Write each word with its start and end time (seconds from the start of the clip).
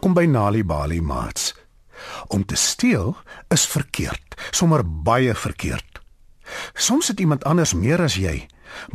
Welkom 0.00 0.16
by 0.16 0.30
Nali 0.32 0.62
Bali 0.64 1.00
Mats. 1.04 1.50
Om 2.32 2.40
te 2.48 2.56
steel 2.56 3.16
is 3.52 3.66
verkeerd, 3.68 4.32
sommer 4.50 4.80
baie 4.80 5.34
verkeerd. 5.36 6.00
Soms 6.72 7.10
het 7.12 7.20
iemand 7.20 7.44
anders 7.44 7.74
meer 7.76 8.00
as 8.00 8.16
jy, 8.16 8.46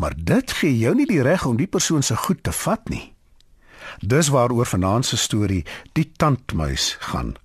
maar 0.02 0.18
dit 0.18 0.56
gee 0.58 0.74
jou 0.74 0.96
nie 0.98 1.06
die 1.06 1.22
reg 1.22 1.46
om 1.46 1.62
die 1.62 1.70
persoon 1.70 2.02
se 2.02 2.18
goed 2.18 2.42
te 2.42 2.50
vat 2.64 2.90
nie. 2.90 3.14
Dis 4.02 4.34
waaroor 4.34 4.66
vanaand 4.66 5.06
se 5.06 5.22
storie 5.22 5.62
Die 5.94 6.10
Tandmuis 6.10 6.96
gaan. 7.12 7.36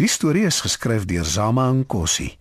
Die 0.00 0.08
storie 0.08 0.48
is 0.48 0.64
geskryf 0.64 1.04
deur 1.04 1.28
Zama 1.28 1.68
Nkosi. 1.68 2.38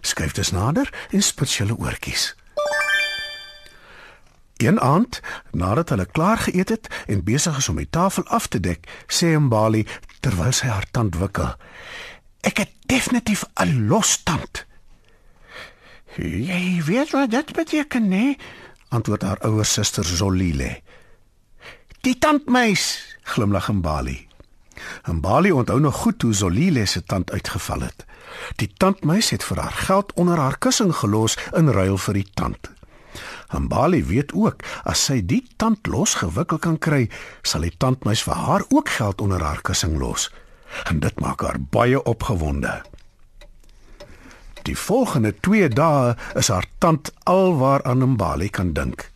Skryf 0.00 0.38
dit 0.38 0.54
nader 0.54 0.94
en 1.10 1.26
spits 1.26 1.58
julle 1.58 1.74
oortjies. 1.74 2.36
Een 4.58 4.80
aand, 4.80 5.20
nadat 5.50 5.88
hulle 5.88 6.06
klaar 6.06 6.38
geëet 6.38 6.68
het 6.68 6.86
en 7.06 7.24
besig 7.24 7.56
is 7.56 7.68
om 7.68 7.76
die 7.78 7.90
tafel 7.90 8.24
af 8.26 8.46
te 8.46 8.60
dek, 8.60 8.88
sê 9.06 9.36
Mbali 9.38 9.84
terwyl 10.20 10.52
sy 10.52 10.66
haar 10.66 10.86
tand 10.90 11.14
wikkel: 11.14 11.54
"Ek 12.42 12.58
het 12.58 12.72
definitief 12.86 13.44
'n 13.54 13.86
los 13.86 14.22
tand." 14.22 14.66
"Jy 16.16 16.82
weet 16.84 17.10
wat 17.10 17.30
dit 17.30 17.52
beteken, 17.52 18.08
nee?" 18.08 18.36
antwoord 18.88 19.22
haar 19.22 19.38
ouer 19.46 19.64
suster 19.64 20.04
Zolile. 20.04 20.80
"Die 22.00 22.18
tandmeis," 22.18 23.14
glimlag 23.22 23.72
Mbali. 23.72 24.28
Mbali 25.04 25.52
onthou 25.52 25.80
nog 25.80 25.94
goed 25.94 26.22
hoe 26.22 26.32
Zolile 26.34 26.86
se 26.86 27.04
tand 27.04 27.30
uitgeval 27.30 27.80
het. 27.80 28.04
Die 28.56 28.72
tandmeis 28.76 29.30
het 29.30 29.44
vir 29.44 29.60
haar 29.60 29.72
geld 29.72 30.12
onder 30.12 30.38
haar 30.38 30.58
kussing 30.58 30.94
gelos 30.94 31.36
in 31.52 31.68
ruil 31.68 31.98
vir 31.98 32.14
die 32.14 32.30
tand. 32.34 32.77
Mbali 33.52 34.04
weet 34.04 34.34
ook 34.36 34.62
as 34.84 35.04
sy 35.08 35.22
die 35.24 35.42
tand 35.56 35.86
losgewikkel 35.86 36.58
kan 36.58 36.78
kry, 36.78 37.08
sal 37.42 37.64
die 37.64 37.74
tandmuis 37.76 38.22
vir 38.26 38.34
haar 38.34 38.64
ook 38.68 38.88
geld 38.98 39.20
onder 39.24 39.42
haar 39.42 39.62
kussing 39.64 39.98
los. 39.98 40.28
En 40.90 41.00
dit 41.00 41.20
maak 41.20 41.40
haar 41.40 41.60
baie 41.60 42.02
opgewonde. 42.02 42.82
Die 44.68 44.76
volgende 44.76 45.32
2 45.40 45.68
dae 45.72 46.16
is 46.36 46.50
haar 46.52 46.66
tand 46.78 47.12
alwaar 47.24 47.82
aan 47.88 48.04
Mbali 48.04 48.48
kan 48.52 48.74
dink. 48.76 49.08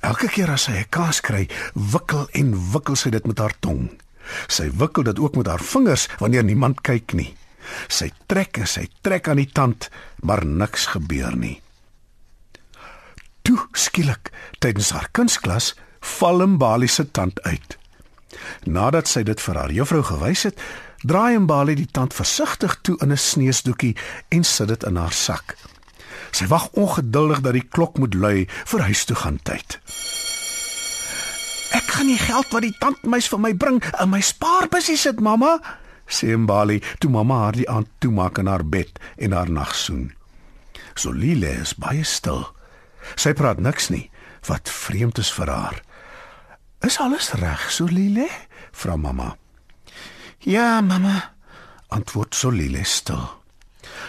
Elke 0.00 0.26
keer 0.32 0.50
as 0.50 0.64
sy 0.66 0.72
'n 0.72 0.88
kaas 0.90 1.20
kry, 1.20 1.48
wikkel 1.74 2.26
en 2.32 2.72
wikkel 2.72 2.96
sy 2.96 3.10
dit 3.10 3.26
met 3.26 3.38
haar 3.38 3.54
tong. 3.60 3.90
Sy 4.48 4.70
wikkel 4.70 5.02
dit 5.02 5.18
ook 5.18 5.36
met 5.36 5.46
haar 5.46 5.60
vingers 5.62 6.08
wanneer 6.18 6.44
niemand 6.44 6.80
kyk 6.80 7.12
nie. 7.12 7.36
Sy 7.88 8.10
trek 8.26 8.58
en 8.58 8.66
sy 8.66 8.88
trek 9.02 9.28
aan 9.28 9.36
die 9.36 9.52
tand, 9.52 9.90
maar 10.22 10.44
niks 10.46 10.86
gebeur 10.86 11.36
nie. 11.36 11.61
Skielik 13.72 14.30
tydens 14.58 14.90
haar 14.90 15.08
kunsklas 15.12 15.74
val 16.18 16.46
Mbali 16.46 16.88
se 16.88 17.10
tand 17.10 17.42
uit. 17.42 17.78
Nadat 18.64 19.08
sy 19.08 19.22
dit 19.26 19.40
vir 19.40 19.58
haar 19.58 19.72
juffrou 19.72 20.02
gewys 20.06 20.46
het, 20.48 20.60
draai 21.02 21.38
Mbali 21.38 21.76
die 21.78 21.88
tand 21.90 22.14
versigtig 22.14 22.78
toe 22.82 22.96
in 23.00 23.12
'n 23.12 23.18
sneesdoekie 23.18 23.96
en 24.28 24.44
sit 24.44 24.68
dit 24.68 24.82
in 24.82 24.96
haar 24.96 25.12
sak. 25.12 25.56
Sy 26.30 26.46
wag 26.46 26.68
ongeduldig 26.72 27.40
dat 27.40 27.52
die 27.52 27.68
klok 27.68 27.98
moet 27.98 28.14
lui 28.14 28.48
vir 28.64 28.80
huis 28.80 29.04
toe 29.04 29.16
gaan 29.16 29.38
tyd. 29.42 29.80
Ek 31.72 31.88
gaan 31.88 32.06
die 32.06 32.18
geld 32.18 32.52
wat 32.52 32.62
die 32.62 32.76
tandmeis 32.78 33.28
vir 33.28 33.40
my 33.40 33.54
bring 33.54 33.82
in 34.00 34.10
my 34.10 34.20
spaarbusie 34.20 34.96
sit, 34.96 35.20
mamma, 35.20 35.60
sê 36.06 36.36
Mbali 36.36 36.82
toe 36.98 37.10
mamma 37.10 37.34
haar 37.44 37.56
die 37.56 37.68
aand 37.68 37.88
toemaak 37.98 38.38
in 38.38 38.46
haar 38.46 38.64
bed 38.64 38.98
en 39.16 39.32
haar 39.32 39.50
nagsoen. 39.50 40.12
Solile 40.94 41.60
is 41.60 41.74
baie 41.74 42.04
stil. 42.04 42.44
Sy 43.16 43.32
praat 43.36 43.60
niks 43.60 43.90
nie, 43.92 44.10
wat 44.48 44.70
vreemd 44.70 45.18
is 45.22 45.32
vir 45.32 45.50
haar. 45.50 45.82
Is 46.82 46.98
alles 46.98 47.32
reg, 47.38 47.70
Solile? 47.70 48.28
vra 48.72 48.96
mamma. 48.96 49.36
Ja, 50.42 50.80
mamma, 50.80 51.32
antwoord 51.88 52.34
Solile 52.34 52.84
stil. 52.84 53.22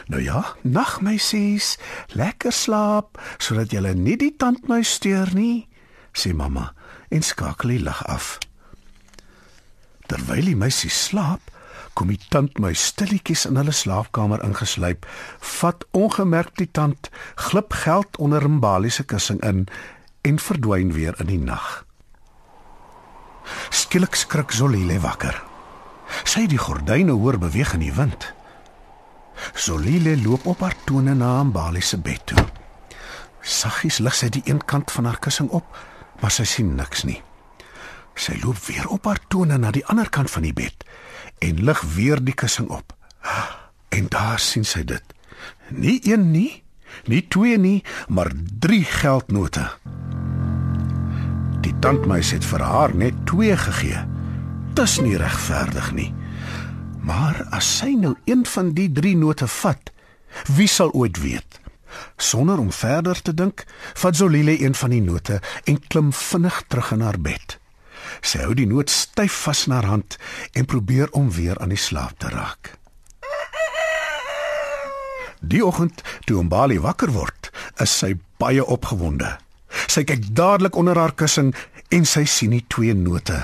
Nou 0.08 0.22
ja, 0.24 0.56
nag 0.62 1.02
my 1.02 1.18
sies, 1.22 1.78
lekker 2.18 2.54
slaap 2.54 3.20
sodat 3.38 3.74
jy 3.74 3.94
nie 3.96 4.18
die 4.20 4.34
tandmuis 4.38 4.96
steur 4.98 5.32
nie, 5.36 5.68
sê 6.14 6.34
mamma 6.34 6.72
en 7.14 7.24
skakel 7.24 7.76
die 7.76 7.84
lig 7.86 8.02
af. 8.10 8.38
Terwyl 10.10 10.50
die 10.52 10.58
meisie 10.60 10.92
slaap, 10.92 11.53
kom 11.94 12.10
die 12.10 12.20
tandmuis 12.34 12.82
stilletjies 12.90 13.46
in 13.50 13.58
hulle 13.60 13.74
slaapkamer 13.76 14.42
ingesluip, 14.46 15.06
vat 15.60 15.86
ongemerk 15.98 16.56
die 16.58 16.70
tand, 16.72 17.10
glip 17.50 17.74
geld 17.84 18.18
onder 18.18 18.46
Mbali 18.50 18.90
se 18.90 19.06
kussing 19.06 19.42
in 19.46 19.66
en 20.24 20.40
verdwyn 20.40 20.94
weer 20.96 21.18
in 21.22 21.30
die 21.30 21.40
nag. 21.40 21.84
Skielik 23.70 24.16
skrik 24.16 24.52
Zolile 24.56 25.00
wakker. 25.04 25.36
Sy 26.24 26.46
het 26.46 26.54
die 26.54 26.62
gordyne 26.62 27.16
hoor 27.18 27.38
beweeg 27.42 27.74
in 27.76 27.84
die 27.84 27.94
wind. 27.94 28.32
Zolile 29.54 30.16
loop 30.22 30.46
op 30.48 30.62
haar 30.64 30.76
tone 30.88 31.16
na 31.18 31.42
Mbali 31.44 31.82
se 31.82 31.98
bed 31.98 32.26
toe. 32.32 32.46
Saggies 33.44 34.00
lig 34.00 34.16
sy 34.16 34.30
die 34.32 34.44
een 34.48 34.62
kant 34.66 34.92
van 34.96 35.10
haar 35.10 35.20
kussing 35.20 35.50
op, 35.52 35.68
maar 36.22 36.32
sy 36.32 36.46
sien 36.48 36.76
niks 36.78 37.04
nie. 37.04 37.20
Sy 38.16 38.38
loop 38.44 38.62
weer 38.70 38.88
op 38.94 39.10
haar 39.10 39.20
tone 39.28 39.58
na 39.58 39.74
die 39.76 39.84
ander 39.92 40.10
kant 40.10 40.32
van 40.32 40.48
die 40.48 40.56
bed 40.56 40.86
en 41.44 41.64
lig 41.68 41.82
weer 41.96 42.22
die 42.24 42.36
kussing 42.36 42.70
op. 42.72 42.96
En 43.94 44.08
daar 44.10 44.40
sien 44.40 44.66
sy 44.66 44.84
dit. 44.88 45.04
Nie 45.70 46.00
een 46.08 46.32
nie, 46.32 46.64
nie 47.10 47.22
twee 47.28 47.58
nie, 47.58 47.84
maar 48.08 48.32
drie 48.60 48.84
geldnote. 48.88 49.68
Die 51.64 51.74
tandmeis 51.80 52.34
het 52.36 52.46
vir 52.46 52.64
haar 52.64 52.96
net 52.96 53.26
twee 53.30 53.56
gegee. 53.58 54.04
Dis 54.74 55.00
nie 55.04 55.18
regverdig 55.20 55.92
nie. 55.96 56.12
Maar 57.04 57.44
as 57.52 57.68
sy 57.80 57.94
nou 58.00 58.16
een 58.26 58.46
van 58.48 58.72
die 58.76 58.90
drie 58.92 59.16
note 59.20 59.48
vat, 59.48 59.92
wie 60.56 60.68
sal 60.68 60.92
ooit 60.96 61.20
weet? 61.22 61.60
Sonder 62.18 62.60
om 62.60 62.72
verder 62.72 63.20
te 63.22 63.34
dink, 63.34 63.66
vat 63.94 64.16
Zolile 64.16 64.56
een 64.62 64.76
van 64.76 64.96
die 64.96 65.02
note 65.04 65.42
en 65.70 65.80
klim 65.88 66.14
vinnig 66.14 66.64
terug 66.68 66.92
in 66.96 67.04
haar 67.06 67.20
bed. 67.20 67.60
Sy 68.22 68.44
hou 68.46 68.54
die 68.54 68.68
noot 68.70 68.90
styf 68.90 69.44
vas 69.46 69.66
in 69.68 69.74
haar 69.74 69.90
hand 69.90 70.18
en 70.54 70.66
probeer 70.66 71.12
om 71.12 71.32
weer 71.32 71.60
aan 71.60 71.74
die 71.74 71.80
slaap 71.80 72.20
te 72.20 72.30
raak. 72.30 72.76
Die 75.44 75.66
oggend 75.66 76.02
toe 76.26 76.44
Mbali 76.44 76.80
wakker 76.80 77.12
word, 77.12 77.52
is 77.84 77.92
sy 77.92 78.14
baie 78.40 78.64
opgewonde. 78.64 79.36
Sy 79.92 80.06
kyk 80.08 80.30
dadelik 80.36 80.78
onder 80.80 80.98
haar 81.00 81.16
kussing 81.18 81.52
en 81.92 82.08
sy 82.08 82.24
sien 82.30 82.56
die 82.56 82.64
twee 82.72 82.96
note. 82.96 83.42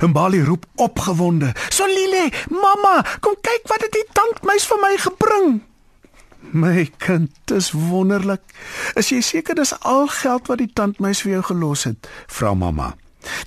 Mbali 0.00 0.42
roep 0.46 0.66
opgewonde: 0.76 1.52
"Solile, 1.68 2.30
mamma, 2.50 3.02
kom 3.20 3.34
kyk 3.40 3.66
wat 3.68 3.82
het 3.82 3.92
die 3.92 4.06
tandmeis 4.12 4.66
vir 4.66 4.78
my 4.82 4.96
gebring." 4.96 5.60
My 6.52 6.90
kind, 6.98 7.30
dis 7.44 7.70
wonderlik. 7.70 8.42
Is 8.94 9.08
jy 9.08 9.20
seker 9.20 9.54
dis 9.54 9.72
al 9.80 10.06
geld 10.06 10.46
wat 10.46 10.58
die 10.58 10.72
tandmeis 10.72 11.22
vir 11.22 11.32
jou 11.32 11.42
gelos 11.42 11.84
het? 11.84 12.08
vra 12.26 12.54
mamma. 12.54 12.94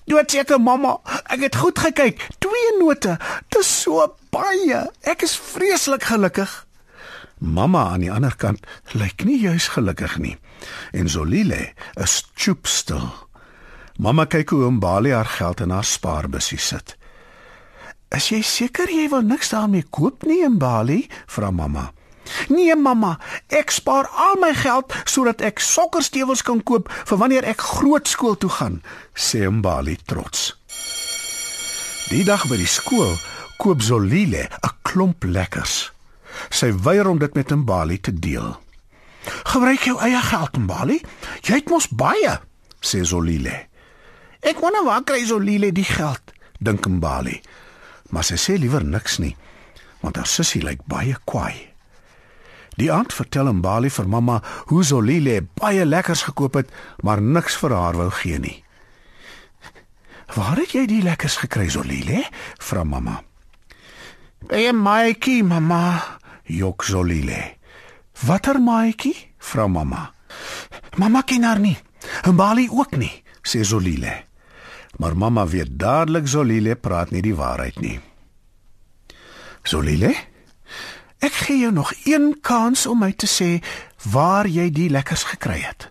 Doodseker 0.06 0.59
mamma, 0.62 0.97
ek 1.34 1.47
het 1.47 1.55
goed 1.55 1.79
gekyk. 1.79 2.22
Twee 2.40 2.72
note. 2.79 3.17
Dis 3.50 3.82
so 3.82 4.16
baie. 4.34 4.85
Ek 5.03 5.26
is 5.26 5.35
vreeslik 5.38 6.03
gelukkig. 6.03 6.66
Mamma 7.40 7.90
aan 7.91 8.05
die 8.05 8.11
ander 8.11 8.35
kant 8.40 8.64
lyk 8.96 9.26
nie 9.28 9.40
juis 9.41 9.67
gelukkig 9.76 10.17
nie. 10.23 10.38
En 10.96 11.09
Zolile 11.09 11.73
is 12.02 12.23
choopstil. 12.35 13.09
Mamma 14.00 14.26
kyk 14.26 14.50
hoe 14.50 14.72
Mbali 14.72 15.11
haar 15.16 15.29
geld 15.38 15.61
in 15.64 15.70
haar 15.70 15.84
spaarbusie 15.84 16.59
sit. 16.59 16.97
"Is 18.11 18.29
jy 18.29 18.41
seker 18.41 18.90
jy 18.90 19.09
wil 19.09 19.22
niks 19.22 19.50
daarmee 19.50 19.84
koop 19.90 20.23
nie, 20.23 20.50
Mbali?" 20.50 21.08
vra 21.28 21.52
mamma. 21.52 21.91
Nee 22.50 22.76
mamma, 22.76 23.20
ek 23.48 23.72
spaar 23.72 24.08
al 24.10 24.40
my 24.42 24.54
geld 24.54 24.94
sodat 25.06 25.42
ek 25.42 25.60
sokkerstewels 25.60 26.42
kan 26.46 26.64
koop 26.64 26.90
vir 26.92 27.18
wanneer 27.18 27.48
ek 27.48 27.62
groot 27.62 28.08
skool 28.08 28.38
toe 28.38 28.50
gaan, 28.50 28.82
sê 29.14 29.50
Mbali 29.50 29.98
trots. 30.06 30.54
Die 32.10 32.24
dag 32.24 32.46
by 32.50 32.58
die 32.58 32.70
skool 32.70 33.16
koop 33.58 33.82
Zolile 33.82 34.50
'n 34.50 34.76
klomp 34.84 35.24
lekkers. 35.24 35.92
Sy 36.50 36.74
weier 36.84 37.08
om 37.08 37.18
dit 37.18 37.34
met 37.34 37.50
Mbali 37.50 38.00
te 38.00 38.14
deel. 38.14 38.60
"Gebruik 39.26 39.80
jou 39.80 40.00
eie 40.00 40.22
geld, 40.22 40.58
Mbali. 40.58 41.02
Jy 41.42 41.54
het 41.54 41.70
mos 41.70 41.88
baie," 41.88 42.40
sê 42.80 43.02
Zolile. 43.02 43.66
"Ek 44.40 44.60
wonder 44.60 44.84
waar 44.84 45.04
kry 45.04 45.26
Zolile 45.26 45.72
die 45.72 45.84
geld?" 45.84 46.22
dink 46.60 46.88
Mbali. 46.88 47.42
Maar 48.10 48.24
sy 48.24 48.36
sê 48.36 48.58
liewer 48.60 48.84
niks 48.84 49.18
nie, 49.18 49.36
want 50.02 50.16
haar 50.16 50.28
sussie 50.28 50.62
lyk 50.62 50.82
baie 50.88 51.16
kwaai. 51.26 51.75
Die 52.76 52.92
aand 52.92 53.14
vertel 53.16 53.54
Mbali 53.54 53.90
vir 53.90 54.08
mamma 54.08 54.42
hoe 54.68 54.84
Zolile 54.84 55.42
baie 55.60 55.86
lekkers 55.86 56.26
gekoop 56.28 56.60
het, 56.60 56.72
maar 57.04 57.22
niks 57.22 57.56
vir 57.62 57.74
haar 57.74 57.96
wou 57.96 58.10
gee 58.12 58.40
nie. 58.40 58.64
"Waar 60.36 60.58
het 60.58 60.72
jy 60.72 60.86
die 60.86 61.02
lekkers 61.02 61.38
gekry, 61.38 61.70
Zolile?" 61.70 62.26
vra 62.58 62.84
mamma. 62.84 63.24
"By 64.48 64.68
'n 64.68 64.82
maatjie, 64.82 65.44
mamma," 65.44 66.20
jok 66.44 66.84
Zolile. 66.84 67.56
"Watter 68.26 68.62
maatjie?" 68.62 69.34
vra 69.38 69.68
mamma. 69.68 70.14
"Mamma 70.98 71.22
ken 71.22 71.44
haar 71.44 71.60
nie. 71.60 71.78
Mbali 72.32 72.70
ook 72.70 72.98
nie," 72.98 73.24
sê 73.42 73.62
Zolile. 73.62 74.24
Maar 74.98 75.18
mamma 75.18 75.48
weet 75.48 75.80
dadelik 75.80 76.28
Zolile 76.28 76.76
praat 76.76 77.12
nie 77.12 77.22
die 77.22 77.36
waarheid 77.36 77.80
nie. 77.80 78.00
Solile, 79.64 80.16
ek 81.26 81.34
gee 81.46 81.60
jou 81.64 81.72
nog 81.74 81.94
een 82.06 82.36
kans 82.42 82.86
om 82.86 83.02
my 83.02 83.12
te 83.14 83.28
sê 83.30 83.58
waar 84.12 84.48
jy 84.48 84.70
die 84.70 84.90
lekkers 84.94 85.26
gekry 85.32 85.60
het. 85.64 85.90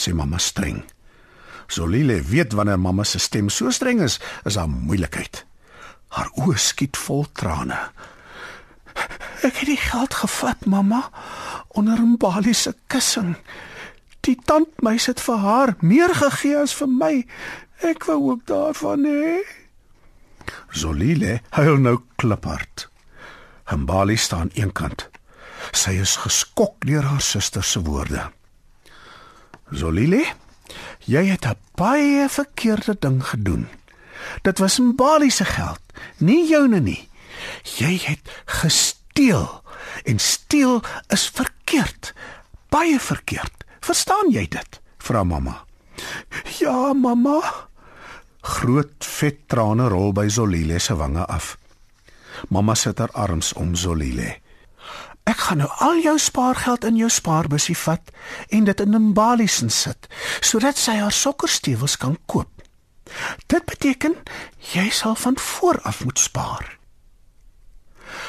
Sê 0.00 0.14
mamma 0.16 0.38
streng. 0.40 0.82
Solile 1.70 2.20
weet 2.26 2.56
wanneer 2.56 2.80
mamma 2.80 3.04
se 3.04 3.18
stem 3.18 3.48
so 3.48 3.70
streng 3.70 4.00
is, 4.00 4.18
is 4.44 4.56
daar 4.58 4.68
moeilikheid. 4.68 5.44
Haar 6.16 6.30
oë 6.40 6.56
skiet 6.58 6.98
vol 6.98 7.26
trane. 7.32 7.78
Ek 9.46 9.54
het 9.62 9.68
die 9.68 9.78
geld 9.78 10.14
gevat, 10.14 10.66
mamma, 10.66 11.10
onder 11.68 12.00
'n 12.00 12.16
balie 12.16 12.54
se 12.54 12.74
kussing. 12.86 13.36
Die 14.20 14.36
tandmeis 14.44 15.06
het 15.06 15.20
vir 15.20 15.36
haar 15.36 15.74
meer 15.80 16.14
gegee 16.14 16.56
as 16.56 16.74
vir 16.74 16.88
my. 16.88 17.26
Ek 17.80 18.04
wou 18.04 18.30
ook 18.30 18.46
daarvan 18.46 19.04
hê. 19.04 19.40
Zolile 20.70 21.40
huil 21.50 21.76
nou 21.76 22.00
kliphard. 22.16 22.89
Mbali 23.76 24.16
staan 24.16 24.50
eenkant. 24.54 25.08
Sy 25.72 25.90
is 26.00 26.16
geskok 26.16 26.80
deur 26.86 27.04
haar 27.04 27.20
suster 27.20 27.64
se 27.64 27.82
woorde. 27.82 28.30
Zolile, 29.70 30.24
jy 31.04 31.24
het 31.30 31.46
'n 31.46 31.56
baie 31.74 32.28
verkeerde 32.28 32.96
ding 32.98 33.26
gedoen. 33.26 33.68
Dit 34.42 34.58
was 34.58 34.78
Mbali 34.78 35.30
se 35.30 35.44
geld, 35.44 35.82
nie 36.18 36.48
joune 36.48 36.80
nie. 36.80 37.08
Jy 37.78 38.00
het 38.04 38.42
gesteel 38.44 39.62
en 40.04 40.18
steel 40.18 40.82
is 41.08 41.28
verkeerd. 41.28 42.14
Baie 42.68 43.00
verkeerd. 43.00 43.64
Verstaan 43.80 44.30
jy 44.30 44.48
dit? 44.48 44.80
vra 44.98 45.24
mamma. 45.24 45.64
Ja, 46.58 46.92
mamma. 46.92 47.40
Groot 48.40 49.04
vet 49.04 49.48
trane 49.48 49.88
rol 49.88 50.12
by 50.12 50.28
Zolile 50.28 50.78
se 50.78 50.96
wange 50.96 51.26
af. 51.26 51.56
Mamma 52.48 52.74
sit 52.74 52.98
haar 52.98 53.12
arms 53.12 53.52
om 53.52 53.74
Zolile. 53.74 54.38
Ek 55.24 55.36
gaan 55.46 55.60
nou 55.62 55.68
al 55.84 56.00
jou 56.02 56.16
spaargeld 56.18 56.84
in 56.84 56.96
jou 56.96 57.10
spaarbusie 57.10 57.76
vat 57.76 58.10
en 58.48 58.64
dit 58.64 58.80
in 58.80 58.94
'n 58.94 59.12
baliesin 59.12 59.70
sit 59.70 60.08
sodat 60.40 60.78
sy 60.78 60.96
haar 60.96 61.12
sokkerstewels 61.12 61.96
kan 61.96 62.18
koop. 62.26 62.50
Dit 63.46 63.64
beteken 63.64 64.14
jy 64.72 64.88
sal 64.90 65.14
van 65.14 65.38
voor 65.38 65.80
af 65.82 66.04
moet 66.04 66.18
spaar. 66.18 66.78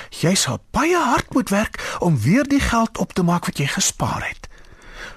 Jy 0.10 0.36
sal 0.36 0.60
baie 0.72 0.98
hard 0.98 1.34
moet 1.34 1.50
werk 1.50 1.98
om 2.00 2.20
weer 2.20 2.44
die 2.44 2.60
geld 2.60 2.98
op 2.98 3.14
te 3.14 3.24
maak 3.24 3.46
wat 3.46 3.58
jy 3.58 3.68
gespaar 3.68 4.28
het. 4.28 4.48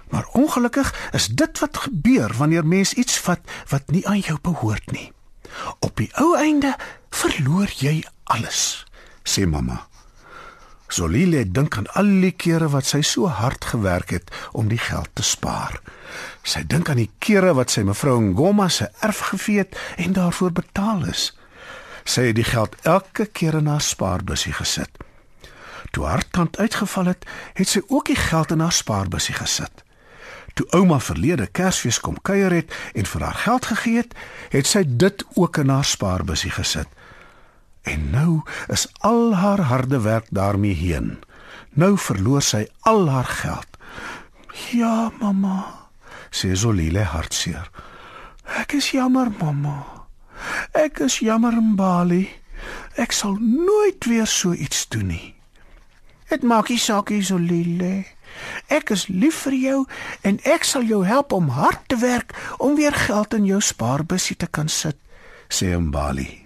Maar 0.09 0.27
ongelukkig 0.33 1.11
is 1.13 1.27
dit 1.27 1.59
wat 1.59 1.77
gebeur 1.77 2.35
wanneer 2.37 2.67
mens 2.67 2.93
iets 2.93 3.19
vat 3.19 3.41
wat 3.69 3.91
nie 3.91 4.09
aan 4.09 4.21
jou 4.21 4.39
behoort 4.41 4.91
nie. 4.91 5.13
Op 5.79 5.97
die 5.97 6.11
ou 6.15 6.37
einde 6.37 6.77
verloor 7.11 7.71
jy 7.79 8.05
alles, 8.25 8.85
sê 9.25 9.47
mamma. 9.47 9.87
Solile 10.88 11.43
dink 11.50 11.76
aan 11.76 11.88
al 11.99 12.11
die 12.23 12.35
kere 12.38 12.69
wat 12.71 12.87
sy 12.87 13.00
so 13.03 13.26
hard 13.26 13.65
gewerk 13.65 14.12
het 14.15 14.31
om 14.53 14.69
die 14.71 14.79
geld 14.79 15.09
te 15.19 15.25
spaar. 15.26 15.81
Sy 16.47 16.62
dink 16.71 16.91
aan 16.93 17.00
die 17.00 17.11
kere 17.25 17.55
wat 17.59 17.73
sy 17.75 17.82
mevrou 17.82 18.21
Ngoma 18.23 18.69
se 18.69 18.91
erf 19.03 19.25
gevee 19.32 19.65
het 19.65 19.75
en 19.99 20.15
daarvoor 20.15 20.53
betaal 20.61 21.09
is. 21.11 21.32
Sy 22.05 22.29
het 22.29 22.38
die 22.38 22.47
geld 22.47 22.76
elke 22.85 23.26
keer 23.26 23.59
in 23.59 23.71
haar 23.73 23.82
spaarbusie 23.82 24.53
gesit. 24.55 24.93
Toe 25.91 26.05
haar 26.06 26.23
tand 26.31 26.59
uitgeval 26.59 27.11
het, 27.15 27.25
het 27.55 27.69
sy 27.71 27.81
ook 27.88 28.12
die 28.12 28.19
geld 28.19 28.53
in 28.55 28.61
haar 28.61 28.75
spaarbusie 28.75 29.35
gesit. 29.35 29.82
Toe 30.55 30.67
ouma 30.76 31.00
verlede 31.03 31.47
Kersfees 31.50 31.99
kom 31.99 32.21
kuier 32.23 32.53
het 32.55 32.75
en 32.94 33.09
vir 33.09 33.25
haar 33.26 33.41
geld 33.47 33.67
gegee 33.73 34.03
het, 34.05 34.15
het 34.53 34.69
sy 34.71 34.85
dit 34.87 35.25
ook 35.35 35.59
in 35.65 35.73
haar 35.75 35.87
spaarbusie 35.87 36.53
gesit. 36.55 36.87
En 37.94 38.11
nou 38.11 38.43
is 38.73 38.88
al 39.06 39.35
haar 39.38 39.61
harde 39.70 40.00
werk 40.00 40.26
daarmee 40.31 40.75
heen. 40.75 41.19
Nou 41.79 41.94
verloor 41.99 42.43
sy 42.43 42.67
al 42.81 43.08
haar 43.08 43.31
geld. 43.43 43.70
Ja, 44.70 45.11
mamma, 45.20 45.91
sê 46.31 46.55
Zolile 46.58 47.06
hartseer. 47.11 47.70
Ek 48.61 48.76
is 48.79 48.91
jammer, 48.94 49.31
mamma. 49.38 50.06
Ek 50.75 50.99
is 51.06 51.20
jammer, 51.23 51.55
Mbali. 51.55 52.26
Ek 52.99 53.14
sal 53.14 53.38
nooit 53.38 54.06
weer 54.11 54.26
so 54.26 54.52
iets 54.52 54.87
doen 54.88 55.11
nie. 55.14 55.35
Dit 56.31 56.43
maak 56.43 56.70
nie 56.70 56.79
saak, 56.79 57.11
Zolile. 57.23 58.05
Ek 58.67 58.90
is 58.90 59.06
lief 59.06 59.44
vir 59.47 59.58
jou 59.58 59.81
en 60.26 60.40
ek 60.43 60.67
sal 60.67 60.87
jou 60.87 61.05
help 61.06 61.32
om 61.32 61.52
hard 61.55 61.87
te 61.87 61.99
werk 62.02 62.35
om 62.58 62.75
weer 62.75 62.94
geld 63.06 63.35
in 63.35 63.47
jou 63.47 63.61
spaarbusie 63.62 64.37
te 64.37 64.50
kan 64.50 64.69
sit, 64.69 64.99
sê 65.47 65.70
Mbali. 65.79 66.44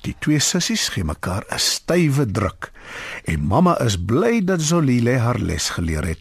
Die 0.00 0.16
twee 0.18 0.38
sissies 0.38 0.88
gee 0.88 1.04
mekaar 1.04 1.44
'n 1.48 1.58
stywe 1.58 2.26
druk 2.26 2.72
en 3.24 3.40
mamma 3.40 3.80
is 3.80 3.96
bly 3.96 4.44
dat 4.44 4.60
Zolile 4.60 5.18
haar 5.18 5.38
les 5.38 5.70
geleer 5.70 6.04
het 6.04 6.20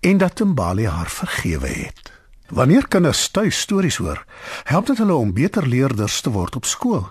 en 0.00 0.18
dat 0.18 0.40
Mbali 0.40 0.86
haar 0.86 1.10
vergewe 1.10 1.68
het. 1.68 2.12
Wanneer 2.48 2.88
kinders 2.88 3.28
tuis 3.28 3.60
stories 3.60 3.96
hoor, 3.96 4.24
help 4.64 4.86
dit 4.86 4.98
hulle 4.98 5.14
om 5.14 5.32
beter 5.32 5.66
leerders 5.66 6.20
te 6.20 6.30
word 6.30 6.56
op 6.56 6.64
skool. 6.64 7.08